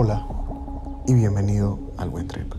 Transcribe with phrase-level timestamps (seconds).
[0.00, 0.24] Hola
[1.08, 2.54] y bienvenido al Buen Trip.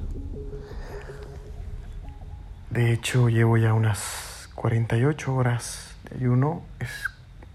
[2.70, 6.64] De hecho, llevo ya unas 48 horas de ayuno.
[6.82, 6.90] Es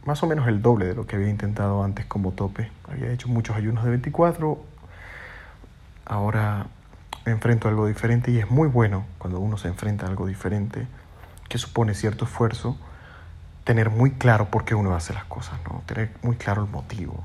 [0.07, 2.71] más o menos el doble de lo que había intentado antes como tope.
[2.91, 4.59] Había hecho muchos ayunos de 24.
[6.07, 6.69] Ahora
[7.27, 10.27] me enfrento a algo diferente y es muy bueno cuando uno se enfrenta a algo
[10.27, 10.87] diferente
[11.51, 12.79] que supone cierto esfuerzo
[13.65, 15.83] tener muy claro por qué uno hace las cosas, ¿no?
[15.85, 17.23] Tener muy claro el motivo.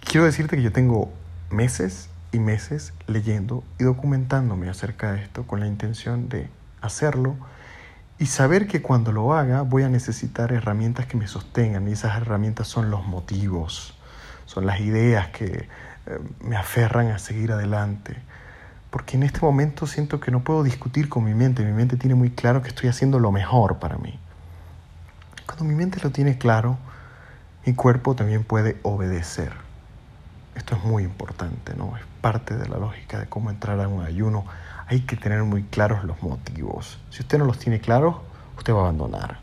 [0.00, 1.12] quiero decirte que yo tengo
[1.54, 6.48] meses y meses leyendo y documentándome acerca de esto con la intención de
[6.80, 7.36] hacerlo
[8.18, 12.16] y saber que cuando lo haga voy a necesitar herramientas que me sostengan y esas
[12.16, 13.96] herramientas son los motivos,
[14.46, 15.68] son las ideas que
[16.06, 18.16] eh, me aferran a seguir adelante.
[18.90, 22.14] Porque en este momento siento que no puedo discutir con mi mente, mi mente tiene
[22.14, 24.18] muy claro que estoy haciendo lo mejor para mí.
[25.46, 26.78] Cuando mi mente lo tiene claro,
[27.66, 29.63] mi cuerpo también puede obedecer.
[30.54, 31.96] Esto es muy importante, ¿no?
[31.96, 34.44] Es parte de la lógica de cómo entrar a un ayuno.
[34.86, 36.98] Hay que tener muy claros los motivos.
[37.10, 38.16] Si usted no los tiene claros,
[38.56, 39.40] usted va a abandonar.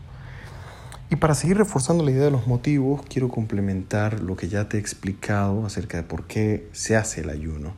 [1.09, 4.78] Y para seguir reforzando la idea de los motivos, quiero complementar lo que ya te
[4.78, 7.73] he explicado acerca de por qué se hace el ayuno,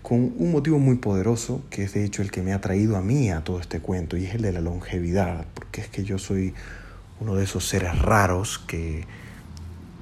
[0.00, 3.02] con un motivo muy poderoso, que es de hecho el que me ha traído a
[3.02, 6.16] mí a todo este cuento, y es el de la longevidad, porque es que yo
[6.16, 6.54] soy
[7.20, 9.04] uno de esos seres raros que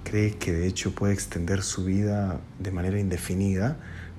[0.08, 3.76] cree que de hecho puede extender su vida de manera indefinida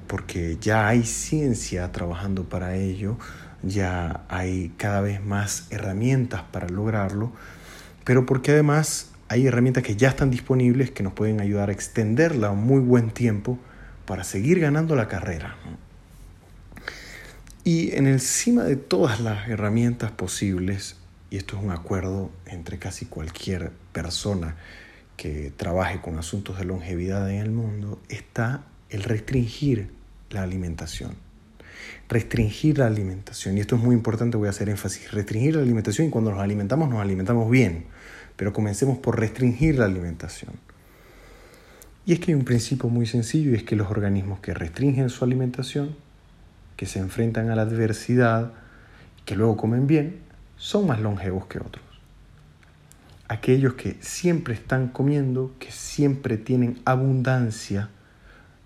[0.07, 3.17] porque ya hay ciencia trabajando para ello,
[3.63, 7.31] ya hay cada vez más herramientas para lograrlo,
[8.05, 12.51] pero porque además hay herramientas que ya están disponibles que nos pueden ayudar a extenderla
[12.51, 13.59] un muy buen tiempo
[14.05, 15.55] para seguir ganando la carrera.
[17.63, 20.95] Y en encima de todas las herramientas posibles,
[21.29, 24.55] y esto es un acuerdo entre casi cualquier persona
[25.19, 29.89] que trabaje con asuntos de longevidad en el mundo, está el restringir
[30.29, 31.11] la alimentación.
[32.07, 36.07] Restringir la alimentación, y esto es muy importante, voy a hacer énfasis, restringir la alimentación
[36.07, 37.83] y cuando nos alimentamos nos alimentamos bien,
[38.37, 40.53] pero comencemos por restringir la alimentación.
[42.05, 45.09] Y es que hay un principio muy sencillo y es que los organismos que restringen
[45.09, 45.97] su alimentación,
[46.77, 48.53] que se enfrentan a la adversidad,
[49.25, 50.21] que luego comen bien,
[50.55, 51.88] son más longevos que otros
[53.29, 57.89] aquellos que siempre están comiendo, que siempre tienen abundancia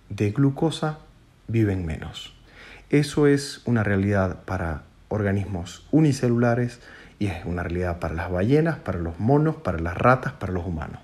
[0.09, 0.99] de glucosa,
[1.47, 2.33] viven menos.
[2.89, 6.79] Eso es una realidad para organismos unicelulares
[7.19, 10.65] y es una realidad para las ballenas, para los monos, para las ratas, para los
[10.65, 10.99] humanos.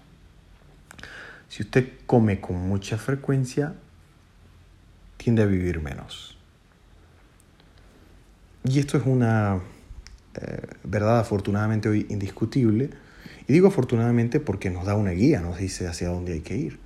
[1.49, 3.73] Si usted come con mucha frecuencia,
[5.17, 6.37] tiende a vivir menos.
[8.63, 9.59] Y esto es una
[10.35, 12.91] eh, verdad afortunadamente hoy indiscutible
[13.49, 16.77] y digo afortunadamente porque nos da una guía, nos dice hacia dónde hay que ir.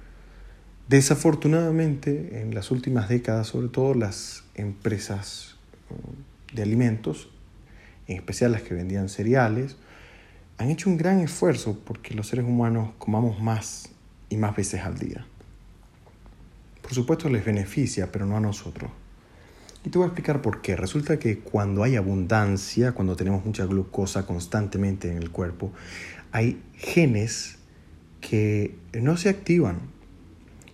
[0.88, 5.58] Desafortunadamente, en las últimas décadas, sobre todo las empresas
[5.90, 7.30] uh, de alimentos,
[8.08, 9.76] en especial las que vendían cereales,
[10.58, 13.90] han hecho un gran esfuerzo porque los seres humanos comamos más
[14.30, 15.26] y más veces al día.
[16.82, 18.90] Por supuesto les beneficia, pero no a nosotros.
[19.86, 20.78] Y te voy a explicar por qué.
[20.78, 25.74] Resulta que cuando hay abundancia, cuando tenemos mucha glucosa constantemente en el cuerpo,
[26.34, 27.60] hay genes
[28.20, 29.82] que no se activan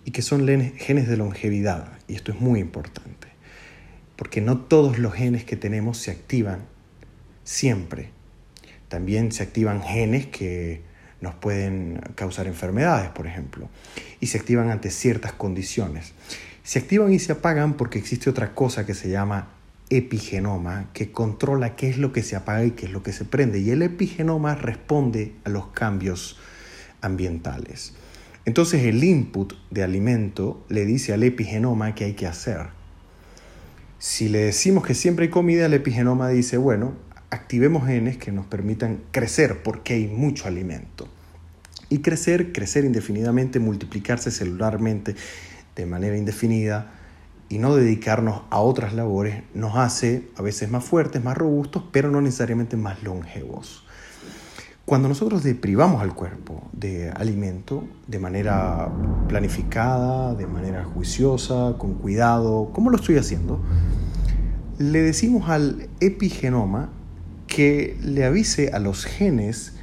[0.06, 1.92] y que son genes de longevidad.
[2.08, 3.28] Y esto es muy importante,
[4.16, 6.60] porque no todos los genes que tenemos se activan
[7.44, 8.08] siempre.
[8.88, 10.80] También se activan genes que
[11.20, 13.68] nos pueden causar enfermedades, por ejemplo,
[14.18, 16.14] y se activan ante ciertas condiciones.
[16.64, 19.59] Se activan y se apagan porque existe otra cosa que se llama
[19.90, 23.24] epigenoma que controla qué es lo que se apaga y qué es lo que se
[23.24, 23.58] prende.
[23.58, 26.38] Y el epigenoma responde a los cambios
[27.00, 27.94] ambientales.
[28.44, 32.68] Entonces el input de alimento le dice al epigenoma qué hay que hacer.
[33.98, 36.94] Si le decimos que siempre hay comida, el epigenoma dice, bueno,
[37.28, 41.06] activemos genes que nos permitan crecer porque hay mucho alimento.
[41.90, 45.16] Y crecer, crecer indefinidamente, multiplicarse celularmente
[45.76, 46.92] de manera indefinida,
[47.50, 52.08] y no dedicarnos a otras labores nos hace a veces más fuertes, más robustos, pero
[52.08, 53.84] no necesariamente más longevos.
[54.86, 58.88] Cuando nosotros deprivamos al cuerpo de alimento de manera
[59.28, 63.60] planificada, de manera juiciosa, con cuidado, ¿cómo lo estoy haciendo?
[64.78, 66.90] Le decimos al epigenoma
[67.48, 69.74] que le avise a los genes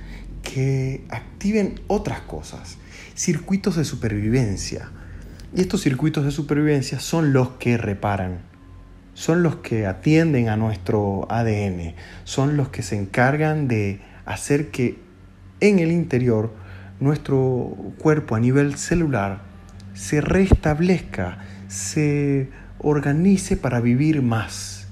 [0.42, 2.78] que activen otras cosas,
[3.14, 4.90] circuitos de supervivencia,
[5.56, 8.40] y estos circuitos de supervivencia son los que reparan,
[9.14, 15.00] son los que atienden a nuestro ADN, son los que se encargan de hacer que
[15.60, 16.54] en el interior
[17.00, 19.42] nuestro cuerpo a nivel celular
[19.94, 22.50] se restablezca, se
[22.80, 24.88] organice para vivir más.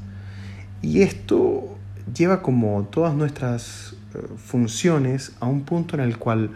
[0.81, 1.77] Y esto
[2.15, 6.51] lleva como todas nuestras eh, funciones a un punto en el cual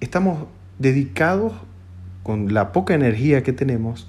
[0.00, 0.46] estamos
[0.78, 1.52] dedicados
[2.28, 4.06] con la poca energía que tenemos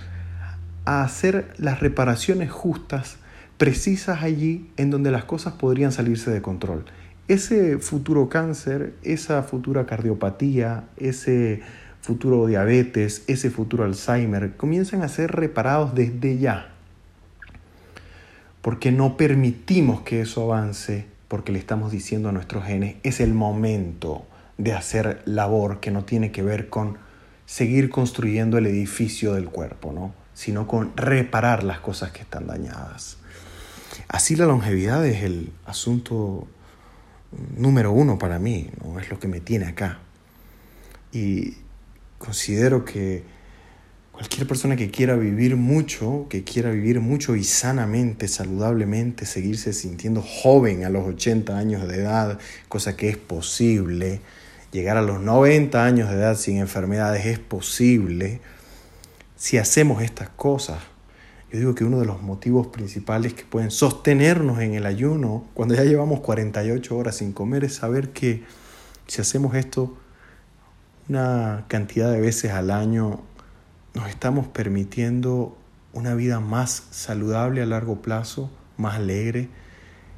[0.83, 3.15] a hacer las reparaciones justas,
[3.57, 6.83] precisas allí en donde las cosas podrían salirse de control.
[7.29, 11.61] Ese futuro cáncer, esa futura cardiopatía, ese
[12.01, 16.73] futuro diabetes, ese futuro Alzheimer, comienzan a ser reparados desde ya.
[18.61, 23.33] Porque no permitimos que eso avance, porque le estamos diciendo a nuestros genes, es el
[23.33, 24.25] momento
[24.57, 27.07] de hacer labor que no tiene que ver con
[27.49, 30.13] seguir construyendo el edificio del cuerpo, ¿no?
[30.35, 33.17] sino con reparar las cosas que están dañadas.
[34.07, 36.47] Así la longevidad es el asunto
[37.57, 38.99] número uno para mí, ¿no?
[38.99, 39.97] es lo que me tiene acá.
[41.11, 41.55] Y
[42.19, 43.23] considero que
[44.11, 50.21] cualquier persona que quiera vivir mucho, que quiera vivir mucho y sanamente, saludablemente, seguirse sintiendo
[50.21, 52.37] joven a los 80 años de edad,
[52.67, 54.21] cosa que es posible,
[54.71, 58.41] llegar a los 90 años de edad sin enfermedades es posible,
[59.35, 60.79] si hacemos estas cosas.
[61.51, 65.73] Yo digo que uno de los motivos principales que pueden sostenernos en el ayuno cuando
[65.73, 68.43] ya llevamos 48 horas sin comer es saber que
[69.07, 69.97] si hacemos esto
[71.07, 73.21] una cantidad de veces al año,
[73.95, 75.57] nos estamos permitiendo
[75.91, 79.49] una vida más saludable a largo plazo, más alegre,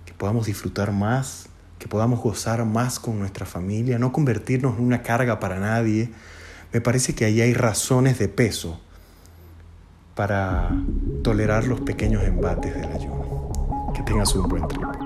[0.06, 1.48] que podamos disfrutar más,
[1.82, 6.12] que podamos gozar más con nuestra familia, no convertirnos en una carga para nadie.
[6.72, 8.80] Me parece que ahí hay razones de peso
[10.14, 10.70] para
[11.24, 13.92] tolerar los pequeños embates del ayuno.
[13.96, 15.01] Que tengas un buen tiempo.